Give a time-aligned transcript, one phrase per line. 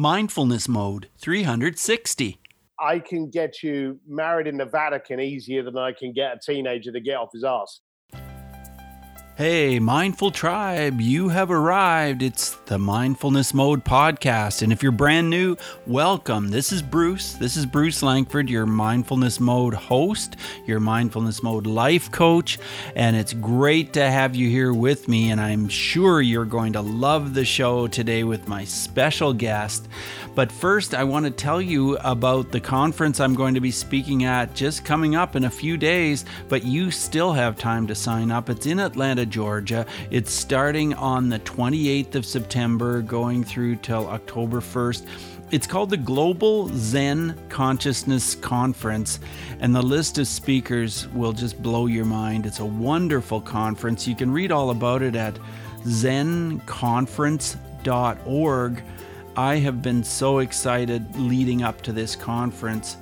[0.00, 2.40] Mindfulness Mode 360.
[2.80, 6.90] I can get you married in the Vatican easier than I can get a teenager
[6.90, 7.82] to get off his ass.
[9.40, 12.20] Hey, Mindful Tribe, you have arrived.
[12.20, 14.60] It's the Mindfulness Mode podcast.
[14.60, 15.56] And if you're brand new,
[15.86, 16.50] welcome.
[16.50, 17.32] This is Bruce.
[17.32, 22.58] This is Bruce Langford, your Mindfulness Mode host, your Mindfulness Mode life coach.
[22.94, 25.30] And it's great to have you here with me.
[25.30, 29.88] And I'm sure you're going to love the show today with my special guest.
[30.40, 34.24] But first, I want to tell you about the conference I'm going to be speaking
[34.24, 38.30] at just coming up in a few days, but you still have time to sign
[38.30, 38.48] up.
[38.48, 39.84] It's in Atlanta, Georgia.
[40.10, 45.04] It's starting on the 28th of September, going through till October 1st.
[45.50, 49.20] It's called the Global Zen Consciousness Conference,
[49.60, 52.46] and the list of speakers will just blow your mind.
[52.46, 54.08] It's a wonderful conference.
[54.08, 55.38] You can read all about it at
[55.84, 58.82] zenconference.org.
[59.36, 62.96] I have been so excited leading up to this conference.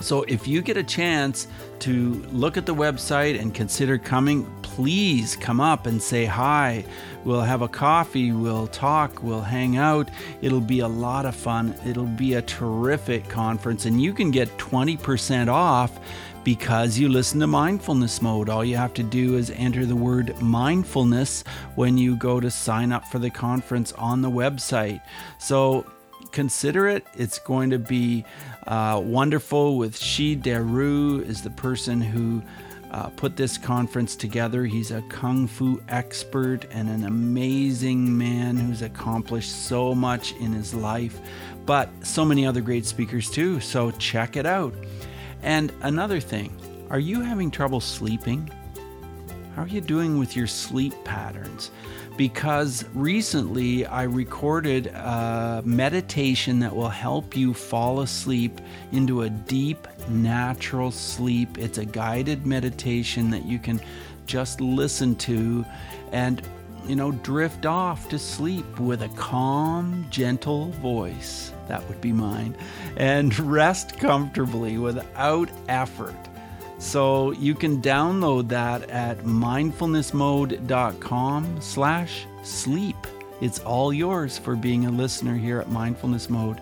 [0.00, 1.48] So, if you get a chance
[1.80, 6.84] to look at the website and consider coming, please come up and say hi.
[7.28, 10.08] We'll have a coffee, we'll talk, we'll hang out.
[10.40, 11.74] It'll be a lot of fun.
[11.84, 16.00] It'll be a terrific conference, and you can get 20% off
[16.42, 18.48] because you listen to mindfulness mode.
[18.48, 22.92] All you have to do is enter the word mindfulness when you go to sign
[22.92, 25.02] up for the conference on the website.
[25.36, 25.84] So
[26.32, 27.06] consider it.
[27.12, 28.24] It's going to be
[28.66, 32.42] uh, wonderful with Shi Deru is the person who
[32.90, 34.64] uh, put this conference together.
[34.64, 40.74] He's a kung fu expert and an amazing man who's accomplished so much in his
[40.74, 41.20] life,
[41.66, 43.60] but so many other great speakers too.
[43.60, 44.74] So check it out.
[45.42, 46.56] And another thing,
[46.90, 48.50] are you having trouble sleeping?
[49.54, 51.70] How are you doing with your sleep patterns?
[52.18, 58.60] Because recently I recorded a meditation that will help you fall asleep
[58.90, 61.58] into a deep, natural sleep.
[61.58, 63.80] It's a guided meditation that you can
[64.26, 65.64] just listen to
[66.10, 66.42] and,
[66.88, 72.56] you know, drift off to sleep with a calm, gentle voice that would be mine,
[72.96, 76.16] and rest comfortably without effort.
[76.78, 82.96] So you can download that at mindfulnessmode.com slash sleep.
[83.40, 86.60] It's all yours for being a listener here at Mindfulness Mode.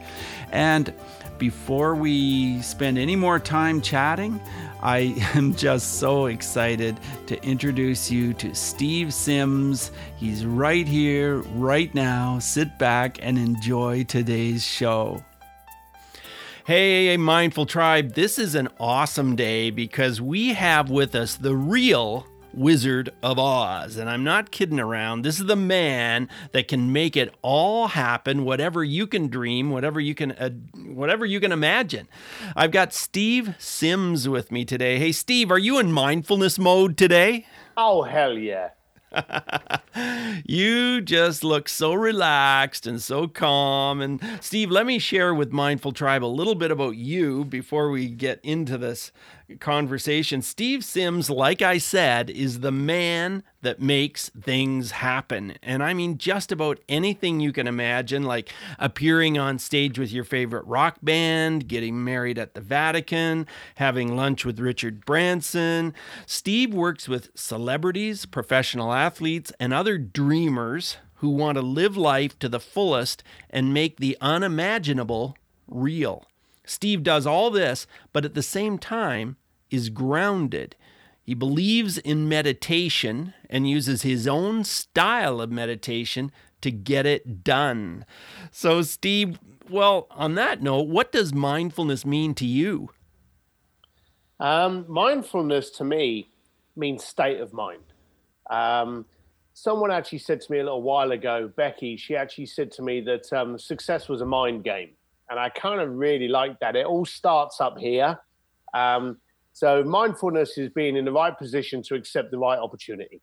[0.52, 0.92] And
[1.38, 4.40] before we spend any more time chatting,
[4.82, 9.90] I am just so excited to introduce you to Steve Sims.
[10.16, 12.38] He's right here, right now.
[12.38, 15.22] Sit back and enjoy today's show.
[16.66, 22.26] Hey, Mindful Tribe, this is an awesome day because we have with us the real
[22.52, 23.96] Wizard of Oz.
[23.96, 25.22] And I'm not kidding around.
[25.22, 30.00] This is the man that can make it all happen, whatever you can dream, whatever
[30.00, 30.50] you can uh,
[30.88, 32.08] whatever you can imagine.
[32.56, 34.98] I've got Steve Sims with me today.
[34.98, 37.46] Hey Steve, are you in mindfulness mode today?
[37.76, 38.70] Oh hell yeah.
[40.44, 44.00] you just look so relaxed and so calm.
[44.00, 48.08] And Steve, let me share with Mindful Tribe a little bit about you before we
[48.08, 49.12] get into this
[49.60, 50.42] conversation.
[50.42, 55.54] Steve Sims, like I said, is the man that makes things happen.
[55.62, 60.24] And I mean, just about anything you can imagine, like appearing on stage with your
[60.24, 63.46] favorite rock band, getting married at the Vatican,
[63.76, 65.94] having lunch with Richard Branson.
[66.26, 72.48] Steve works with celebrities, professional athletes, and other dreamers who want to live life to
[72.48, 75.36] the fullest and make the unimaginable
[75.66, 76.26] real.
[76.64, 79.36] Steve does all this, but at the same time
[79.70, 80.76] is grounded.
[81.22, 86.30] He believes in meditation and uses his own style of meditation
[86.60, 88.04] to get it done.
[88.50, 92.90] So, Steve, well, on that note, what does mindfulness mean to you?
[94.38, 96.28] Um, mindfulness to me
[96.76, 97.82] means state of mind.
[98.48, 99.06] Um,
[99.58, 103.00] someone actually said to me a little while ago, Becky, she actually said to me
[103.00, 104.90] that um, success was a mind game
[105.30, 106.76] and I kind of really like that.
[106.76, 108.18] It all starts up here.
[108.74, 109.18] Um,
[109.52, 113.22] so mindfulness is being in the right position to accept the right opportunity.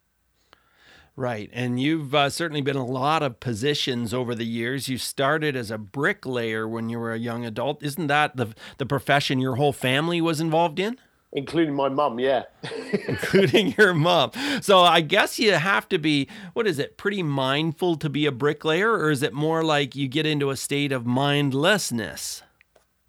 [1.15, 1.51] Right.
[1.53, 4.87] And you've uh, certainly been a lot of positions over the years.
[4.87, 7.83] You started as a bricklayer when you were a young adult.
[7.83, 10.97] Isn't that the, the profession your whole family was involved in?
[11.33, 12.43] Including my mum yeah.
[13.07, 14.31] Including your mom
[14.61, 18.31] so i guess you have to be what is it pretty mindful to be a
[18.31, 22.43] bricklayer or is it more like you get into a state of mindlessness?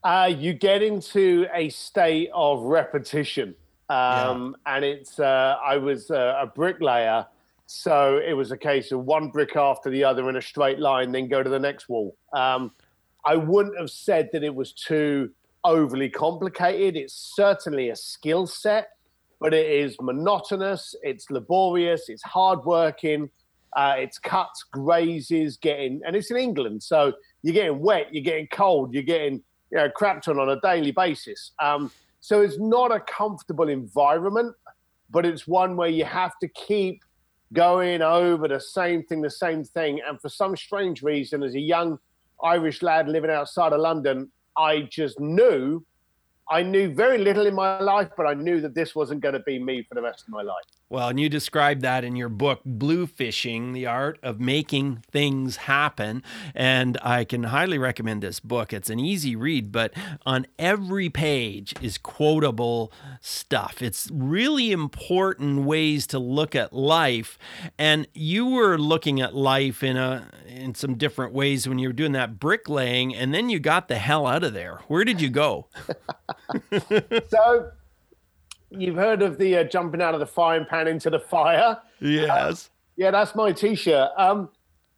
[0.02, 3.54] Uh, you get into a state of repetition.
[3.88, 4.76] Um, yeah.
[4.76, 7.26] and it's uh, i was uh, a bricklayer
[7.66, 11.12] so it was a case of one brick after the other in a straight line
[11.12, 12.16] then go to the next wall.
[12.32, 12.72] Um,
[13.24, 15.30] I wouldn't have said that it was too
[15.64, 16.96] overly complicated.
[16.96, 18.88] It's certainly a skill set,
[19.40, 23.30] but it is monotonous, it's laborious, it's hardworking,
[23.76, 26.82] uh, it's cuts, grazes, getting, and it's in England.
[26.82, 27.12] So
[27.42, 30.92] you're getting wet, you're getting cold, you're getting you know, crapped on on a daily
[30.92, 31.52] basis.
[31.58, 31.90] Um,
[32.20, 34.54] so it's not a comfortable environment,
[35.10, 37.02] but it's one where you have to keep
[37.52, 40.00] going over the same thing, the same thing.
[40.06, 41.98] And for some strange reason, as a young
[42.42, 45.84] Irish lad living outside of London, I just knew
[46.50, 49.40] I knew very little in my life, but I knew that this wasn't going to
[49.40, 50.64] be me for the rest of my life.
[50.94, 56.22] Well, and you described that in your book, Bluefishing, The Art of Making Things Happen.
[56.54, 58.72] And I can highly recommend this book.
[58.72, 59.92] It's an easy read, but
[60.24, 63.82] on every page is quotable stuff.
[63.82, 67.40] It's really important ways to look at life.
[67.76, 71.92] And you were looking at life in a in some different ways when you were
[71.92, 74.78] doing that bricklaying, and then you got the hell out of there.
[74.86, 75.66] Where did you go?
[77.28, 77.72] so
[78.80, 81.78] you've heard of the uh, jumping out of the frying pan into the fire.
[82.00, 82.30] Yes.
[82.30, 82.54] Uh,
[82.96, 84.10] yeah, that's my t-shirt.
[84.16, 84.50] Um,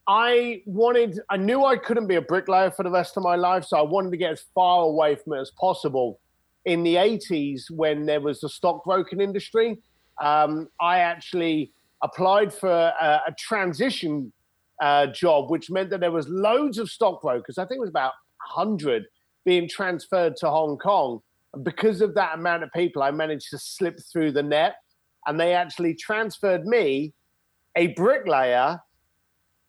[0.09, 3.65] I wanted, I knew I couldn't be a bricklayer for the rest of my life,
[3.65, 6.21] so I wanted to get as far away from it as possible.
[6.65, 9.79] In the 80s, when there was the stockbroking industry,
[10.21, 11.73] um, I actually
[12.03, 14.33] applied for a, a transition
[14.81, 17.59] uh, job, which meant that there was loads of stockbrokers.
[17.59, 18.13] I think it was about
[18.55, 19.07] 100
[19.45, 21.21] being transferred to Hong Kong
[21.63, 24.77] because of that amount of people, I managed to slip through the net,
[25.27, 27.13] and they actually transferred me,
[27.77, 28.81] a bricklayer.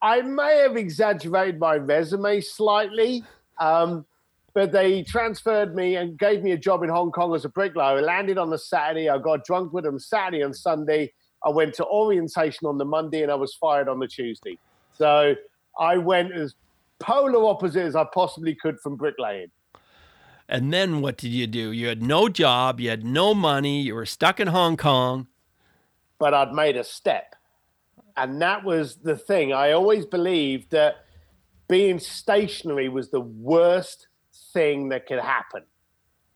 [0.01, 3.23] I may have exaggerated my resume slightly,
[3.59, 4.05] um,
[4.53, 7.97] but they transferred me and gave me a job in Hong Kong as a bricklayer.
[7.97, 9.09] I landed on the Saturday.
[9.09, 11.11] I got drunk with them Saturday and Sunday.
[11.45, 14.57] I went to orientation on the Monday, and I was fired on the Tuesday.
[14.93, 15.35] So
[15.79, 16.55] I went as
[16.99, 19.51] polar opposite as I possibly could from bricklaying.
[20.49, 21.71] And then what did you do?
[21.71, 25.27] You had no job, you had no money, you were stuck in Hong Kong.
[26.19, 27.35] But I'd made a step.
[28.15, 29.53] And that was the thing.
[29.53, 31.05] I always believed that
[31.67, 34.07] being stationary was the worst
[34.53, 35.63] thing that could happen.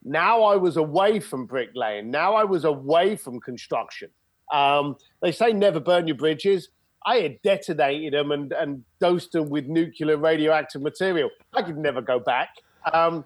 [0.03, 2.11] Now I was away from bricklaying.
[2.11, 4.09] Now I was away from construction.
[4.51, 6.69] Um, they say never burn your bridges.
[7.05, 11.29] I had detonated them and, and dosed them with nuclear radioactive material.
[11.53, 12.49] I could never go back.
[12.93, 13.23] Um,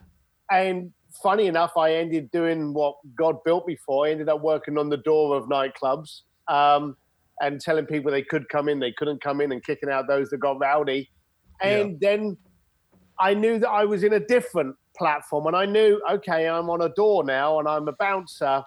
[0.52, 4.06] and funny enough, I ended doing what God built me for.
[4.06, 6.96] I ended up working on the door of nightclubs um,
[7.42, 10.30] and telling people they could come in, they couldn't come in, and kicking out those
[10.30, 11.10] that got rowdy.
[11.62, 12.10] And yeah.
[12.10, 12.38] then
[13.20, 16.82] I knew that I was in a different platform, and I knew, okay, I'm on
[16.82, 18.64] a door now, and I'm a bouncer.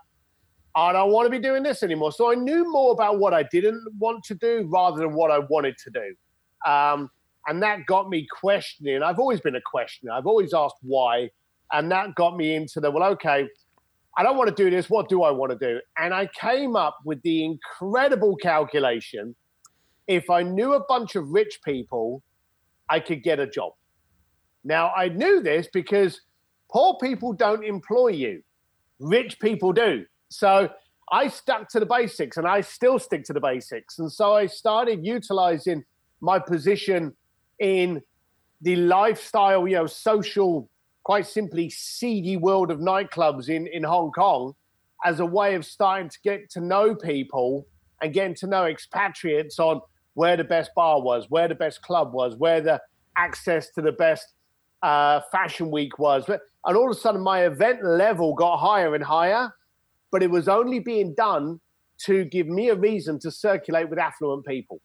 [0.74, 2.12] I don't want to be doing this anymore.
[2.12, 5.40] So I knew more about what I didn't want to do rather than what I
[5.40, 6.70] wanted to do.
[6.70, 7.10] Um,
[7.48, 9.02] and that got me questioning.
[9.02, 10.12] I've always been a questioner.
[10.12, 11.30] I've always asked why.
[11.72, 13.48] And that got me into the, well, okay,
[14.16, 14.88] I don't want to do this.
[14.90, 15.80] What do I want to do?
[15.96, 19.34] And I came up with the incredible calculation
[20.08, 22.22] if I knew a bunch of rich people,
[22.88, 23.74] I could get a job.
[24.64, 26.22] Now, I knew this because
[26.72, 28.42] poor people don't employ you,
[28.98, 30.04] rich people do.
[30.30, 30.70] So
[31.12, 33.98] I stuck to the basics and I still stick to the basics.
[33.98, 35.84] And so I started utilizing
[36.20, 37.14] my position
[37.60, 38.02] in
[38.62, 40.68] the lifestyle, you know, social
[41.08, 44.54] quite simply seedy world of nightclubs in, in Hong Kong
[45.06, 47.66] as a way of starting to get to know people
[48.02, 49.80] and getting to know expatriates on
[50.12, 52.78] where the best bar was, where the best club was, where the
[53.16, 54.34] access to the best
[54.82, 56.28] uh, fashion week was.
[56.28, 59.50] And all of a sudden, my event level got higher and higher,
[60.12, 61.58] but it was only being done
[62.04, 64.82] to give me a reason to circulate with affluent people.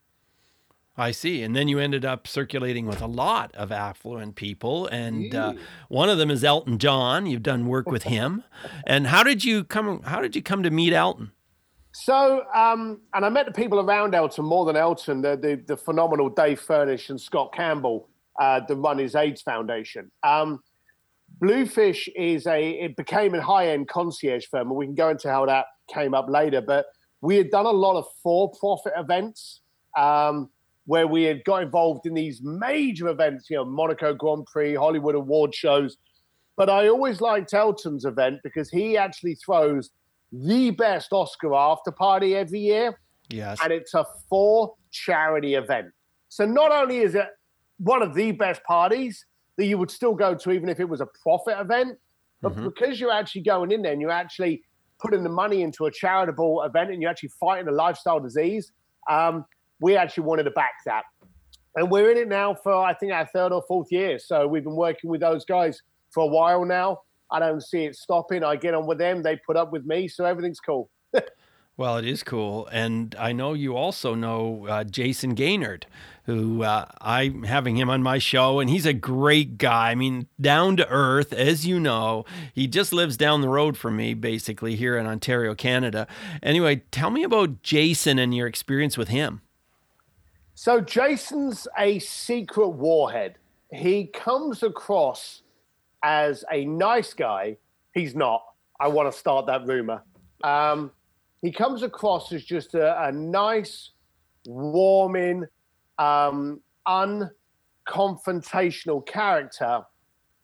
[0.96, 1.42] I see.
[1.42, 4.86] And then you ended up circulating with a lot of affluent people.
[4.88, 5.54] And uh,
[5.88, 7.26] one of them is Elton John.
[7.26, 8.44] You've done work with him.
[8.88, 11.32] and how did you come how did you come to meet Elton?
[11.96, 15.78] So, um, and I met the people around Elton more than Elton, the, the, the
[15.78, 18.10] phenomenal Dave Furnish and Scott Campbell
[18.40, 20.12] uh, that run his AIDS Foundation.
[20.24, 20.60] Um,
[21.40, 25.30] Bluefish is a, it became a high end concierge firm, and we can go into
[25.30, 26.62] how that came up later.
[26.62, 26.88] But
[27.22, 29.62] we had done a lot of for profit events.
[29.98, 30.50] Um,
[30.86, 35.16] where we had got involved in these major events, you know, Monaco Grand Prix, Hollywood
[35.16, 35.98] award shows.
[36.56, 39.92] But I always liked Elton's event because he actually throws
[40.32, 43.00] the best Oscar after party every year.
[43.30, 43.60] Yes.
[43.64, 45.88] And it's a for charity event.
[46.30, 47.28] So not only is it
[47.78, 49.26] one of the best parties
[49.58, 51.98] that you would still go to, even if it was a profit event,
[52.42, 52.66] but mm-hmm.
[52.66, 54.64] because you're actually going in there and you're actually
[55.00, 58.72] putting the money into a charitable event and you're actually fighting a lifestyle disease,
[59.10, 59.46] um,
[59.84, 61.04] we actually wanted to back that.
[61.76, 64.18] and we're in it now for I think our third or fourth year.
[64.18, 67.00] So we've been working with those guys for a while now.
[67.30, 68.46] I don't see it stopping.
[68.46, 69.22] I get on with them.
[69.22, 70.90] They put up with me, so everything's cool.
[71.78, 75.80] well, it is cool, and I know you also know uh, Jason Gaynor,
[76.28, 79.92] who uh, I'm having him on my show, and he's a great guy.
[79.92, 82.24] I mean, down to earth, as you know.
[82.54, 86.08] He just lives down the road from me, basically here in Ontario, Canada.
[86.42, 89.42] Anyway, tell me about Jason and your experience with him.
[90.64, 93.36] So Jason's a secret warhead.
[93.74, 95.42] He comes across
[96.06, 97.58] as a nice guy.
[97.94, 98.42] He's not.
[98.80, 100.02] I want to start that rumor.
[100.42, 100.92] Um,
[101.42, 103.90] he comes across as just a, a nice,
[104.46, 105.44] warming,
[105.98, 109.82] um, unconfrontational character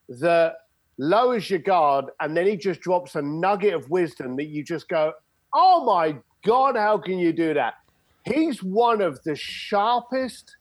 [0.10, 0.56] that
[0.98, 4.90] lowers your guard, and then he just drops a nugget of wisdom that you just
[4.90, 5.14] go,
[5.54, 7.76] "Oh my God, how can you do that?"
[8.26, 10.56] He's one of the sharpest,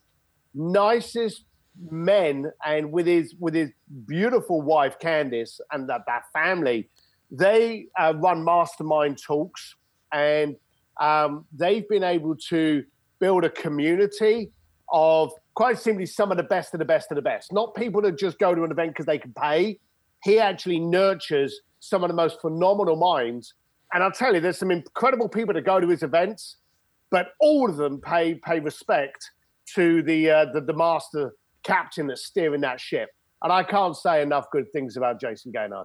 [0.55, 1.45] nicest
[1.91, 3.71] men, and with his with his
[4.07, 6.89] beautiful wife Candice and that, that family,
[7.31, 9.75] they uh, run mastermind talks,
[10.13, 10.57] and
[11.01, 12.85] um, they've been able to
[13.19, 14.51] build a community
[14.91, 17.53] of quite simply some of the best of the best of the best.
[17.53, 19.79] Not people that just go to an event because they can pay.
[20.23, 23.55] He actually nurtures some of the most phenomenal minds.
[23.93, 26.57] And I'll tell you, there's some incredible people that go to his events,
[27.11, 29.31] but all of them pay pay respect
[29.75, 33.11] to the uh, the, the master captain that's steering that ship.
[33.43, 35.85] And I can't say enough good things about Jason Gaynor.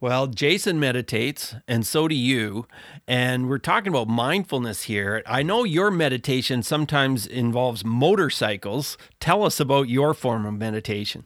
[0.00, 2.68] Well, Jason meditates, and so do you.
[3.08, 5.24] And we're talking about mindfulness here.
[5.26, 8.96] I know your meditation sometimes involves motorcycles.
[9.18, 11.24] Tell us about your form of meditation.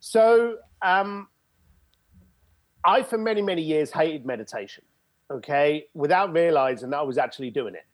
[0.00, 1.28] So, um,
[2.84, 4.84] I, for many, many years, hated meditation,
[5.30, 7.86] okay, without realizing that I was actually doing it.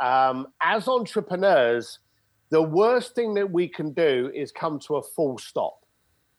[0.00, 1.98] Um, as entrepreneurs,
[2.50, 5.84] the worst thing that we can do is come to a full stop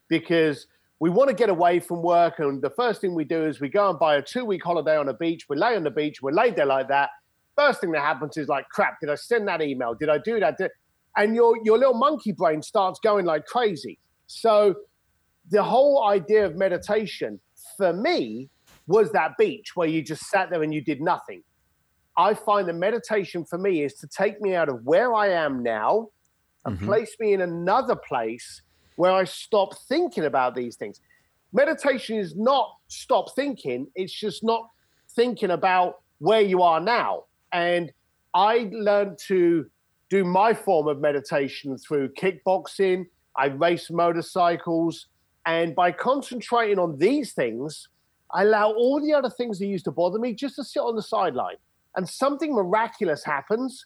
[0.07, 0.67] because
[0.99, 2.39] we want to get away from work.
[2.39, 4.97] And the first thing we do is we go and buy a two week holiday
[4.97, 5.47] on a beach.
[5.49, 7.09] We lay on the beach, we're laid there like that.
[7.57, 9.93] First thing that happens is like, crap, did I send that email?
[9.93, 10.57] Did I do that?
[11.17, 13.97] And your, your little monkey brain starts going like crazy.
[14.27, 14.75] So
[15.49, 17.39] the whole idea of meditation
[17.77, 18.49] for me
[18.87, 21.43] was that beach where you just sat there and you did nothing.
[22.17, 25.61] I find the meditation for me is to take me out of where I am
[25.61, 26.09] now
[26.65, 26.85] and mm-hmm.
[26.85, 28.61] place me in another place
[28.95, 31.01] where I stop thinking about these things.
[31.51, 34.69] Meditation is not stop thinking, it's just not
[35.11, 37.25] thinking about where you are now.
[37.51, 37.91] And
[38.33, 39.65] I learned to
[40.09, 43.05] do my form of meditation through kickboxing,
[43.37, 45.07] I race motorcycles,
[45.45, 47.89] and by concentrating on these things,
[48.33, 50.95] I allow all the other things that used to bother me just to sit on
[50.95, 51.57] the sideline
[51.95, 53.85] and something miraculous happens,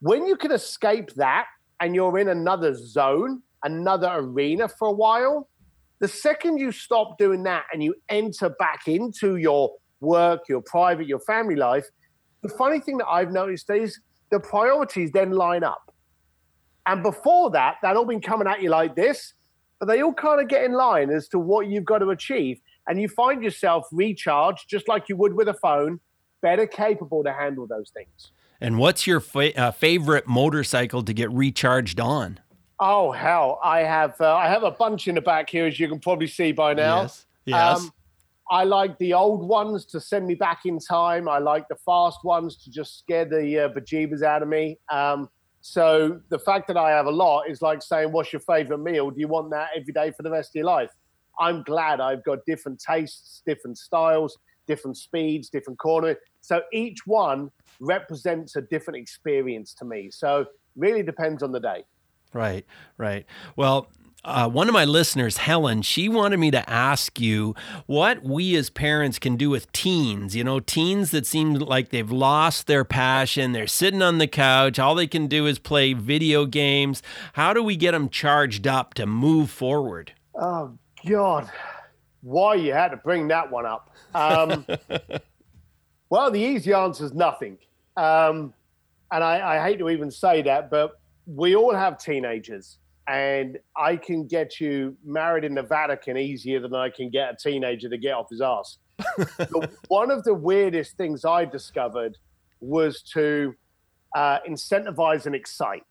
[0.00, 1.46] when you can escape that
[1.80, 5.48] and you're in another zone, another arena for a while,
[6.00, 11.06] the second you stop doing that and you enter back into your work, your private,
[11.06, 11.86] your family life,
[12.42, 13.98] the funny thing that I've noticed is
[14.30, 15.94] the priorities then line up.
[16.86, 19.32] And before that, that all been coming at you like this,
[19.80, 22.60] but they all kind of get in line as to what you've got to achieve.
[22.86, 26.00] And you find yourself recharged just like you would with a phone
[26.44, 28.30] better capable to handle those things.
[28.60, 32.38] And what's your fa- uh, favorite motorcycle to get recharged on?
[32.78, 35.88] Oh hell, I have uh, I have a bunch in the back here, as you
[35.88, 37.02] can probably see by now.
[37.02, 37.26] Yes.
[37.46, 37.78] Yes.
[37.80, 37.92] Um,
[38.50, 41.28] I like the old ones to send me back in time.
[41.28, 44.78] I like the fast ones to just scare the uh, bejeebers out of me.
[44.90, 45.30] Um,
[45.62, 49.10] so the fact that I have a lot is like saying, "What's your favorite meal?
[49.10, 50.90] Do you want that every day for the rest of your life?"
[51.38, 54.36] I'm glad I've got different tastes, different styles,
[54.66, 56.16] different speeds, different corner.
[56.40, 60.10] So each one represents a different experience to me.
[60.10, 61.84] So really depends on the day.
[62.32, 62.66] Right,
[62.98, 63.26] right.
[63.56, 63.88] Well,
[64.24, 67.54] uh, one of my listeners, Helen, she wanted me to ask you
[67.86, 70.34] what we as parents can do with teens.
[70.34, 73.52] You know, teens that seem like they've lost their passion.
[73.52, 74.78] They're sitting on the couch.
[74.78, 77.02] All they can do is play video games.
[77.34, 80.12] How do we get them charged up to move forward?
[80.34, 81.50] Oh, God.
[82.24, 83.94] Why you had to bring that one up.
[84.14, 84.66] Um,
[86.14, 87.58] Well, the easy answer is nothing.
[87.96, 88.54] Um,
[89.10, 92.78] and I, I hate to even say that, but we all have teenagers,
[93.08, 97.36] and I can get you married in the Vatican easier than I can get a
[97.36, 98.78] teenager to get off his ass.
[99.88, 102.16] one of the weirdest things I discovered
[102.60, 103.52] was to
[104.14, 105.82] uh, incentivize and excite.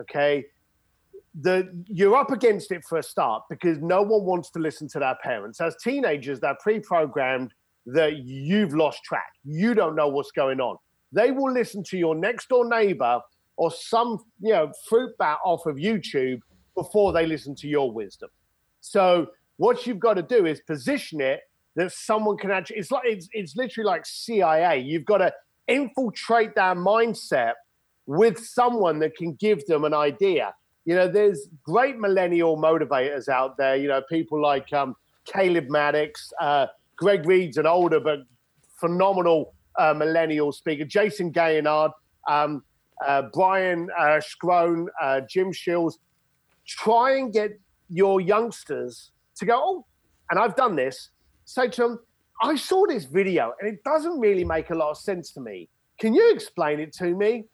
[0.00, 0.46] Okay,
[1.40, 4.98] the you're up against it for a start because no one wants to listen to
[4.98, 5.60] their parents.
[5.60, 7.52] As teenagers, they're pre-programmed
[7.86, 9.32] that you've lost track.
[9.44, 10.76] You don't know what's going on.
[11.12, 13.20] They will listen to your next door neighbor
[13.56, 16.40] or some you know fruit bat off of YouTube
[16.74, 18.30] before they listen to your wisdom.
[18.80, 21.40] So what you've got to do is position it
[21.76, 22.78] that someone can actually.
[22.78, 24.78] It's like it's it's literally like CIA.
[24.78, 25.32] You've got to
[25.68, 27.52] infiltrate their mindset
[28.06, 30.54] with someone that can give them an idea.
[30.86, 33.76] You know, there's great millennial motivators out there.
[33.76, 38.20] You know, people like um, Caleb Maddix, uh, Greg Reid's an older but
[38.80, 41.90] phenomenal uh, millennial speaker, Jason Gaynor,
[42.28, 42.62] um,
[43.06, 44.20] uh, Brian uh,
[45.02, 45.98] uh, Jim Shields.
[46.66, 47.58] Try and get
[47.90, 49.86] your youngsters to go, oh,
[50.30, 51.10] and I've done this.
[51.44, 52.00] Say to them,
[52.42, 55.68] I saw this video and it doesn't really make a lot of sense to me.
[55.98, 57.44] Can you explain it to me?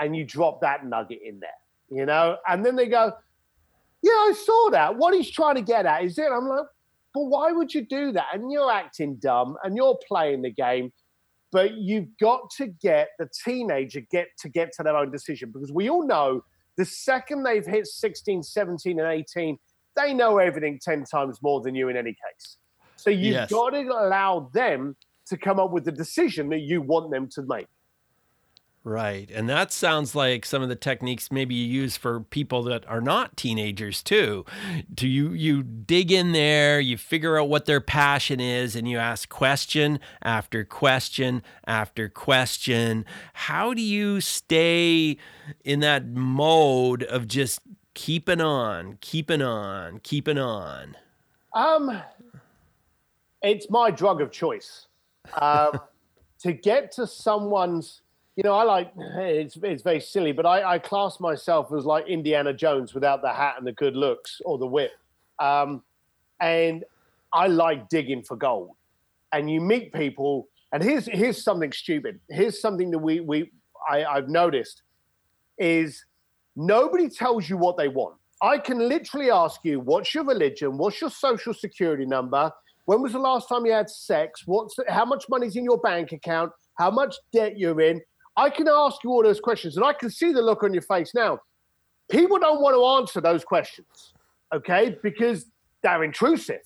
[0.00, 1.50] And you drop that nugget in there,
[1.90, 2.36] you know?
[2.46, 3.12] And then they go,
[4.02, 4.96] Yeah, I saw that.
[4.96, 6.28] What he's trying to get at is it?
[6.32, 6.66] I'm like,
[7.14, 8.26] But why would you do that?
[8.32, 10.92] And you're acting dumb and you're playing the game.
[11.50, 15.72] But you've got to get the teenager get to get to their own decision because
[15.72, 16.42] we all know
[16.76, 19.58] the second they've hit 16, 17, and 18,
[19.96, 22.58] they know everything 10 times more than you in any case.
[22.96, 23.50] So you've yes.
[23.50, 27.42] got to allow them to come up with the decision that you want them to
[27.42, 27.66] make.
[28.88, 29.30] Right.
[29.30, 33.02] And that sounds like some of the techniques maybe you use for people that are
[33.02, 34.46] not teenagers too.
[34.94, 38.96] Do you you dig in there, you figure out what their passion is and you
[38.96, 43.04] ask question after question after question.
[43.34, 45.18] How do you stay
[45.64, 47.60] in that mode of just
[47.92, 50.96] keeping on, keeping on, keeping on?
[51.52, 52.00] Um
[53.42, 54.86] it's my drug of choice.
[55.42, 55.78] Um,
[56.40, 58.00] to get to someone's,
[58.38, 62.06] you know, I like it's it's very silly, but I, I class myself as like
[62.06, 64.92] Indiana Jones without the hat and the good looks or the whip,
[65.40, 65.82] um,
[66.40, 66.84] and
[67.32, 68.76] I like digging for gold.
[69.32, 72.20] And you meet people, and here's here's something stupid.
[72.30, 73.50] Here's something that we we
[73.90, 74.82] I, I've noticed
[75.58, 76.04] is
[76.54, 78.14] nobody tells you what they want.
[78.40, 80.78] I can literally ask you, what's your religion?
[80.78, 82.52] What's your social security number?
[82.84, 84.44] When was the last time you had sex?
[84.46, 86.52] What's how much money's in your bank account?
[86.78, 88.00] How much debt you're in?
[88.38, 90.82] I can ask you all those questions, and I can see the look on your
[90.82, 91.40] face now.
[92.08, 94.14] People don't want to answer those questions,
[94.54, 95.46] okay, because
[95.82, 96.62] they're intrusive,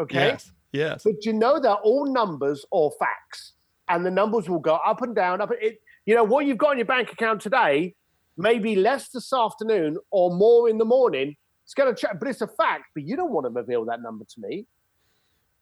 [0.00, 0.28] okay.
[0.28, 0.52] Yes.
[0.72, 1.02] Yes.
[1.04, 3.52] But you know they're all numbers or facts,
[3.88, 5.42] and the numbers will go up and down.
[5.42, 5.50] Up.
[5.60, 7.94] It, you know what you've got in your bank account today,
[8.38, 11.36] maybe less this afternoon or more in the morning.
[11.64, 12.84] It's going to, check, but it's a fact.
[12.94, 14.66] But you don't want to reveal that number to me.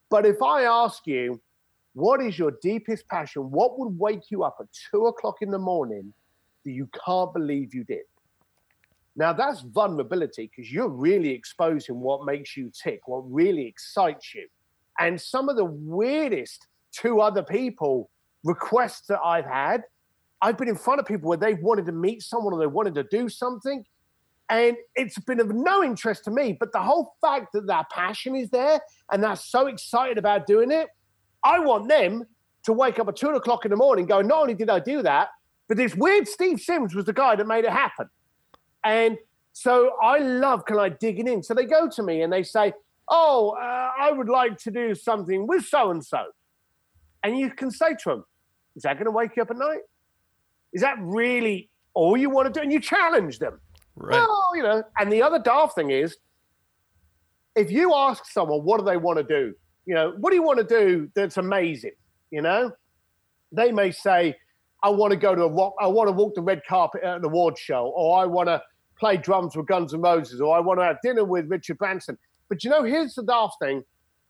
[0.09, 1.41] But if I ask you,
[1.95, 3.51] what is your deepest passion?
[3.51, 6.13] What would wake you up at two o'clock in the morning
[6.65, 8.05] that you can't believe you did?
[9.17, 14.47] Now that's vulnerability because you're really exposing what makes you tick, what really excites you.
[15.01, 18.11] And some of the weirdest two other people
[18.45, 19.83] requests that I've had,
[20.41, 22.95] I've been in front of people where they've wanted to meet someone or they wanted
[22.95, 23.85] to do something.
[24.51, 26.57] And it's been of no interest to me.
[26.59, 30.71] But the whole fact that that passion is there and they're so excited about doing
[30.71, 30.89] it,
[31.45, 32.25] I want them
[32.65, 35.03] to wake up at two o'clock in the morning going, not only did I do
[35.03, 35.29] that,
[35.69, 38.09] but this weird Steve Sims was the guy that made it happen.
[38.85, 39.19] And
[39.53, 41.43] so I love kind of digging in.
[41.43, 42.73] So they go to me and they say,
[43.11, 46.27] Oh, uh, I would like to do something with so and so.
[47.23, 48.25] And you can say to them,
[48.77, 49.81] Is that going to wake you up at night?
[50.73, 52.63] Is that really all you want to do?
[52.63, 53.59] And you challenge them.
[53.97, 54.13] Right.
[54.13, 56.17] Well, you know, and the other daft thing is,
[57.57, 59.55] if you ask someone what do they want to do,
[59.89, 61.93] you know, what do you want to do that's amazing?
[62.31, 62.73] You know,
[63.51, 64.37] they may say,
[64.83, 67.17] I want to go to a rock, I want to walk the red carpet at
[67.17, 68.63] an award show, or I want to
[69.01, 72.19] play drums with Guns N' Roses, or I want to have dinner with Richard Branson.
[72.51, 73.83] But you know, here's the daft thing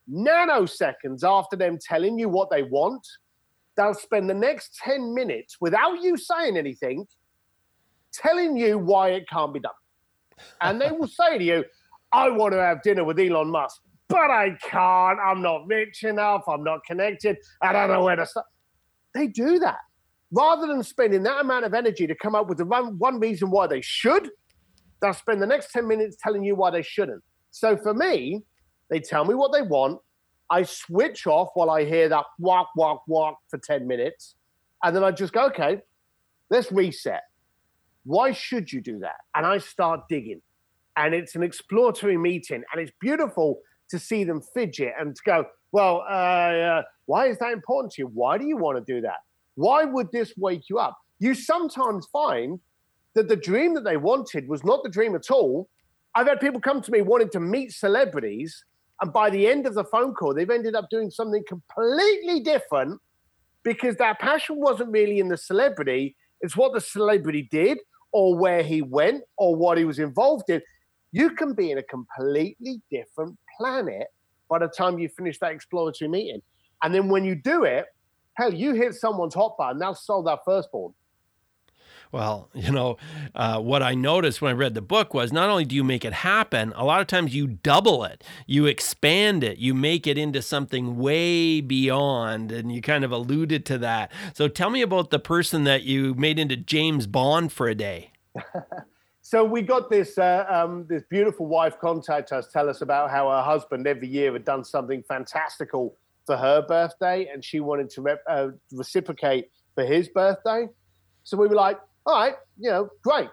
[0.08, 3.04] nanoseconds after them telling you what they want,
[3.76, 7.04] they'll spend the next 10 minutes without you saying anything
[8.12, 9.72] telling you why it can't be done.
[10.60, 11.64] And they will say to you,
[12.12, 15.18] I want to have dinner with Elon Musk, but I can't.
[15.20, 16.42] I'm not rich enough.
[16.48, 17.36] I'm not connected.
[17.62, 18.46] I don't know where to start.
[19.14, 19.78] They do that.
[20.30, 23.66] Rather than spending that amount of energy to come up with the one, reason why
[23.66, 24.28] they should,
[25.00, 27.22] they'll spend the next 10 minutes telling you why they shouldn't.
[27.50, 28.42] So for me,
[28.90, 30.00] they tell me what they want.
[30.50, 34.34] I switch off while I hear that walk, walk, walk for 10 minutes.
[34.82, 35.80] And then I just go, okay,
[36.50, 37.22] let's reset.
[38.04, 39.16] Why should you do that?
[39.34, 40.40] And I start digging.
[40.96, 42.64] And it's an exploratory meeting.
[42.72, 47.38] And it's beautiful to see them fidget and to go, well, uh, uh, why is
[47.38, 48.06] that important to you?
[48.08, 49.18] Why do you want to do that?
[49.54, 50.96] Why would this wake you up?
[51.18, 52.60] You sometimes find
[53.14, 55.68] that the dream that they wanted was not the dream at all.
[56.14, 58.64] I've had people come to me wanting to meet celebrities,
[59.00, 63.00] and by the end of the phone call, they've ended up doing something completely different
[63.62, 67.78] because their passion wasn't really in the celebrity, it's what the celebrity did
[68.12, 70.62] or where he went or what he was involved in.
[71.12, 74.08] You can be in a completely different planet
[74.48, 76.40] by the time you finish that exploratory meeting.
[76.82, 77.86] And then when you do it,
[78.34, 80.94] hell, you hit someone's hot button, now sold that firstborn.
[82.10, 82.96] Well, you know,
[83.34, 86.04] uh, what I noticed when I read the book was not only do you make
[86.04, 90.16] it happen, a lot of times you double it, you expand it, you make it
[90.16, 92.52] into something way beyond.
[92.52, 94.10] And you kind of alluded to that.
[94.34, 98.12] So tell me about the person that you made into James Bond for a day.
[99.28, 103.28] so we got this uh, um, this beautiful wife contact us, tell us about how
[103.28, 108.00] her husband every year had done something fantastical for her birthday, and she wanted to
[108.00, 110.66] rep- uh, reciprocate for his birthday.
[111.24, 113.28] So we were like, all right, you know, great.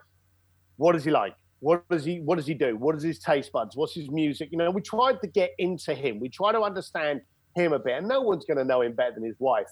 [0.75, 1.33] What does he like?
[1.61, 2.75] What does he What does he do?
[2.75, 3.77] What is his taste buds?
[3.77, 4.49] What's his music?
[4.51, 6.19] You know, we tried to get into him.
[6.19, 7.21] We try to understand
[7.55, 9.67] him a bit, and no one's going to know him better than his wife.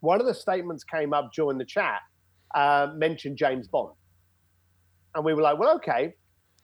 [0.00, 2.00] One of the statements came up during the chat,
[2.54, 3.92] uh, mentioned James Bond,
[5.18, 6.14] and we were like, well, okay,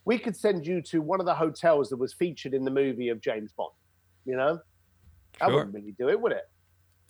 [0.06, 3.08] we could send you to one of the hotels that was featured in the movie
[3.10, 3.72] of James Bond.
[4.24, 4.58] You know,
[5.38, 5.54] that sure.
[5.54, 6.48] wouldn't really do it, would it?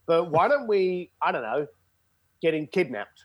[0.06, 1.12] But why don't we?
[1.22, 1.66] I don't know,
[2.42, 3.24] getting kidnapped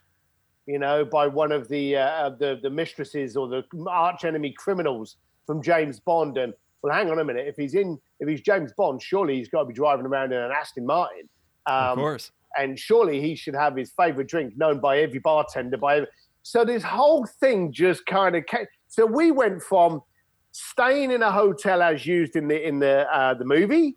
[0.70, 5.16] you know, by one of the uh, the the mistresses or the arch enemy criminals
[5.44, 6.38] from James Bond.
[6.38, 9.48] And well, hang on a minute, if he's in, if he's James Bond, surely he's
[9.48, 11.28] got to be driving around in an Aston Martin.
[11.66, 12.30] Um, of course.
[12.56, 15.76] And surely he should have his favorite drink known by every bartender.
[15.76, 16.08] By every...
[16.50, 18.66] so this whole thing just kind of came.
[18.88, 20.02] So we went from
[20.50, 23.96] staying in a hotel as used in the in the uh, the movie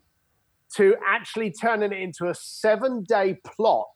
[0.76, 3.88] to actually turning it into a seven day plot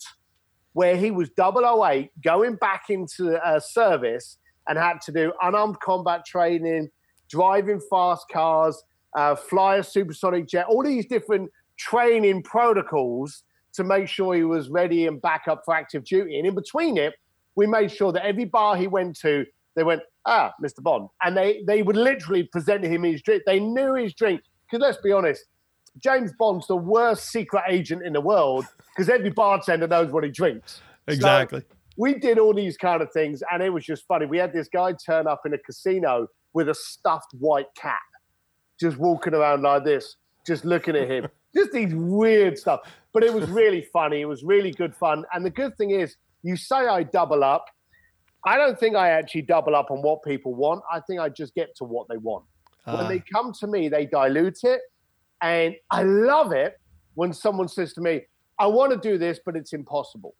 [0.72, 6.26] where he was 008 going back into uh, service and had to do unarmed combat
[6.26, 6.90] training,
[7.28, 8.82] driving fast cars,
[9.16, 13.44] uh, fly a supersonic jet, all these different training protocols
[13.74, 16.36] to make sure he was ready and back up for active duty.
[16.38, 17.14] And in between it,
[17.58, 19.44] we made sure that every bar he went to,
[19.74, 20.80] they went, ah, Mr.
[20.80, 21.08] Bond.
[21.24, 23.42] And they, they would literally present him his drink.
[23.46, 24.42] They knew his drink.
[24.70, 25.44] Because let's be honest,
[26.00, 30.30] James Bond's the worst secret agent in the world because every bartender knows what he
[30.30, 30.82] drinks.
[31.08, 31.58] Exactly.
[31.60, 34.26] So we did all these kind of things, and it was just funny.
[34.26, 37.98] We had this guy turn up in a casino with a stuffed white cat,
[38.78, 40.14] just walking around like this,
[40.46, 41.26] just looking at him.
[41.56, 42.82] just these weird stuff.
[43.12, 44.20] But it was really funny.
[44.20, 45.24] It was really good fun.
[45.32, 47.66] And the good thing is, you say I double up.
[48.46, 50.82] I don't think I actually double up on what people want.
[50.90, 52.44] I think I just get to what they want.
[52.86, 52.96] Uh.
[52.96, 54.80] When they come to me, they dilute it
[55.40, 56.78] and I love it
[57.14, 58.22] when someone says to me,
[58.58, 60.34] I want to do this, but it's impossible.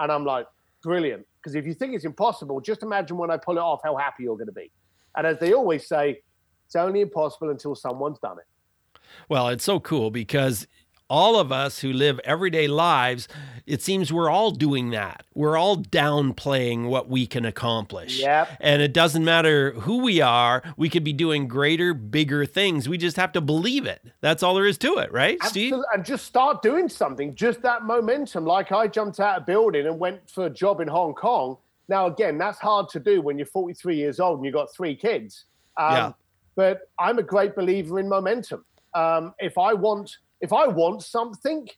[0.00, 0.46] And I'm like,
[0.82, 1.26] brilliant.
[1.40, 4.24] Because if you think it's impossible, just imagine when I pull it off, how happy
[4.24, 4.70] you're going to be.
[5.16, 6.20] And as they always say,
[6.66, 9.00] it's only impossible until someone's done it.
[9.28, 10.66] Well, it's so cool because
[11.08, 13.28] all of us who live everyday lives,
[13.66, 15.24] it seems we're all doing that.
[15.34, 18.20] We're all downplaying what we can accomplish.
[18.20, 18.48] Yep.
[18.60, 22.88] And it doesn't matter who we are, we could be doing greater, bigger things.
[22.88, 24.02] We just have to believe it.
[24.20, 25.78] That's all there is to it, right, Absolutely.
[25.78, 25.84] Steve?
[25.94, 28.44] And just start doing something, just that momentum.
[28.44, 31.58] Like I jumped out of a building and went for a job in Hong Kong.
[31.88, 34.94] Now, again, that's hard to do when you're 43 years old and you've got three
[34.94, 35.44] kids.
[35.76, 36.12] Um, yeah.
[36.54, 38.64] But I'm a great believer in momentum.
[38.94, 41.68] Um, if I want if I want something,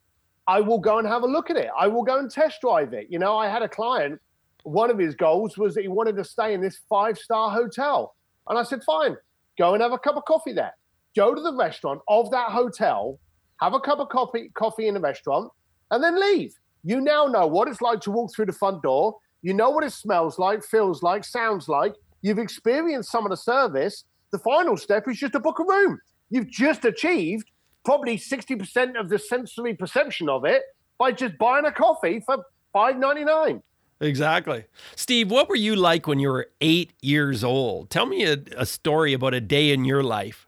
[0.46, 1.68] I will go and have a look at it.
[1.78, 3.06] I will go and test drive it.
[3.08, 4.20] You know, I had a client,
[4.64, 8.14] one of his goals was that he wanted to stay in this five star hotel.
[8.48, 9.16] And I said, fine,
[9.58, 10.74] go and have a cup of coffee there.
[11.16, 13.18] Go to the restaurant of that hotel,
[13.60, 15.50] have a cup of coffee, coffee in the restaurant,
[15.90, 16.54] and then leave.
[16.82, 19.16] You now know what it's like to walk through the front door.
[19.42, 21.94] You know what it smells like, feels like, sounds like.
[22.22, 24.04] You've experienced some of the service.
[24.32, 25.98] The final step is just to book a room.
[26.30, 27.50] You've just achieved
[27.84, 30.62] probably 60% of the sensory perception of it
[30.98, 33.62] by just buying a coffee for five ninety nine.
[34.00, 34.64] Exactly.
[34.96, 37.90] Steve, what were you like when you were eight years old?
[37.90, 40.46] Tell me a, a story about a day in your life.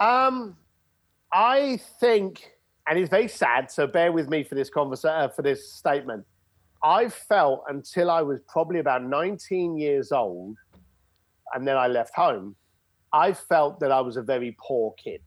[0.00, 0.56] Um,
[1.32, 2.50] I think,
[2.88, 6.24] and it's very sad, so bear with me for this conversation, uh, for this statement.
[6.82, 10.56] I felt until I was probably about 19 years old,
[11.54, 12.56] and then I left home,
[13.12, 15.20] I felt that I was a very poor kid.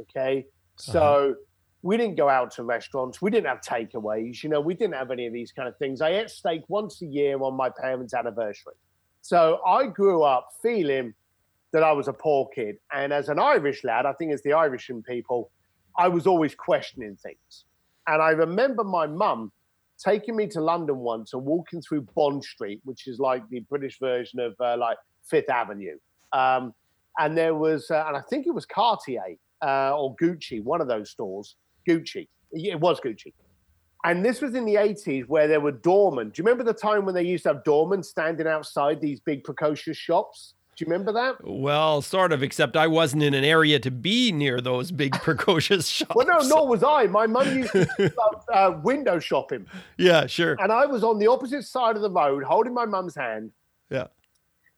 [0.00, 0.46] Okay.
[0.76, 1.34] So uh-huh.
[1.82, 3.20] we didn't go out to restaurants.
[3.20, 4.42] We didn't have takeaways.
[4.42, 6.00] You know, we didn't have any of these kind of things.
[6.00, 8.74] I ate steak once a year on my parents' anniversary.
[9.22, 11.14] So I grew up feeling
[11.72, 12.76] that I was a poor kid.
[12.92, 15.50] And as an Irish lad, I think as the Irish in people,
[15.98, 17.64] I was always questioning things.
[18.06, 19.50] And I remember my mum
[19.98, 23.98] taking me to London once and walking through Bond Street, which is like the British
[23.98, 25.96] version of uh, like Fifth Avenue.
[26.32, 26.74] Um,
[27.18, 30.88] and there was, uh, and I think it was Cartier uh, or Gucci, one of
[30.88, 31.56] those stores,
[31.88, 32.28] Gucci.
[32.52, 33.32] It was Gucci.
[34.04, 36.30] And this was in the 80s where there were doormen.
[36.30, 39.42] Do you remember the time when they used to have doormen standing outside these big
[39.42, 40.54] precocious shops?
[40.76, 41.36] Do you remember that?
[41.42, 45.88] Well, sort of, except I wasn't in an area to be near those big precocious
[45.88, 46.14] shops.
[46.14, 47.06] Well, no, nor was I.
[47.06, 49.66] My mum used to love, uh, window shopping.
[49.96, 50.56] Yeah, sure.
[50.60, 53.52] And I was on the opposite side of the road holding my mum's hand.
[53.90, 54.08] Yeah.